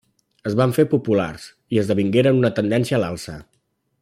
[0.51, 1.45] Es van fer populars
[1.77, 3.41] i esdevingueren una tendència a l'alça.